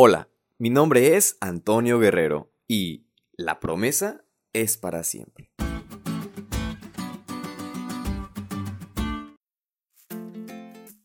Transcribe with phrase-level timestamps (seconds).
[0.00, 5.50] Hola, mi nombre es Antonio Guerrero y la promesa es para siempre.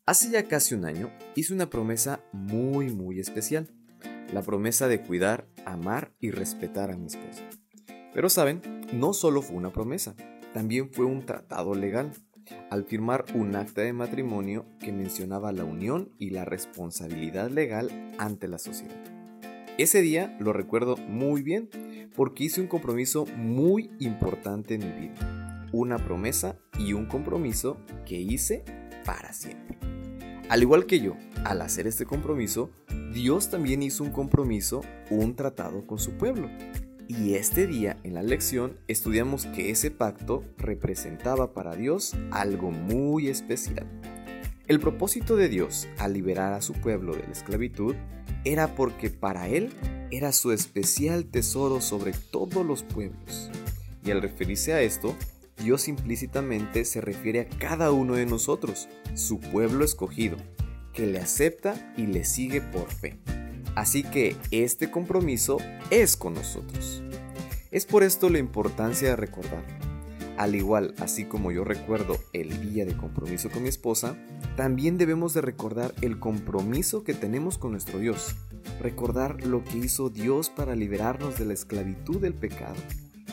[0.05, 3.67] Hace ya casi un año hice una promesa muy muy especial,
[4.31, 7.49] la promesa de cuidar, amar y respetar a mi esposa.
[8.13, 8.61] Pero saben,
[8.93, 10.15] no solo fue una promesa,
[10.53, 12.13] también fue un tratado legal,
[12.69, 18.47] al firmar un acta de matrimonio que mencionaba la unión y la responsabilidad legal ante
[18.47, 18.95] la sociedad.
[19.77, 21.69] Ese día lo recuerdo muy bien
[22.15, 28.19] porque hice un compromiso muy importante en mi vida, una promesa y un compromiso que
[28.19, 28.63] hice
[29.03, 29.77] para siempre.
[30.49, 31.15] Al igual que yo,
[31.45, 32.69] al hacer este compromiso,
[33.13, 36.49] Dios también hizo un compromiso, un tratado con su pueblo.
[37.19, 43.27] Y este día en la lección estudiamos que ese pacto representaba para Dios algo muy
[43.27, 43.87] especial.
[44.67, 47.95] El propósito de Dios al liberar a su pueblo de la esclavitud
[48.45, 49.71] era porque para Él
[50.09, 53.51] era su especial tesoro sobre todos los pueblos.
[54.03, 55.15] Y al referirse a esto,
[55.57, 60.37] Dios implícitamente se refiere a cada uno de nosotros, su pueblo escogido,
[60.93, 63.19] que le acepta y le sigue por fe.
[63.75, 65.57] Así que este compromiso
[65.89, 67.03] es con nosotros.
[67.71, 69.63] Es por esto la importancia de recordar.
[70.37, 74.15] Al igual, así como yo recuerdo el día de compromiso con mi esposa,
[74.55, 78.35] también debemos de recordar el compromiso que tenemos con nuestro Dios.
[78.79, 82.75] Recordar lo que hizo Dios para liberarnos de la esclavitud del pecado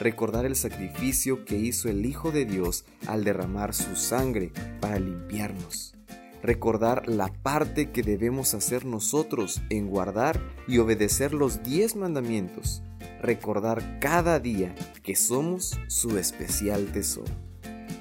[0.01, 5.95] recordar el sacrificio que hizo el Hijo de Dios al derramar su sangre para limpiarnos.
[6.43, 12.83] Recordar la parte que debemos hacer nosotros en guardar y obedecer los diez mandamientos.
[13.21, 17.33] Recordar cada día que somos su especial tesoro.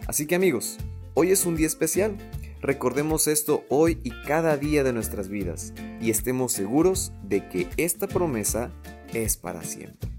[0.08, 0.78] Así que amigos,
[1.16, 2.17] hoy es un día especial.
[2.62, 8.08] Recordemos esto hoy y cada día de nuestras vidas y estemos seguros de que esta
[8.08, 8.72] promesa
[9.14, 10.10] es para siempre.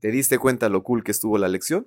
[0.00, 1.86] ¿Te diste cuenta lo cool que estuvo la lección?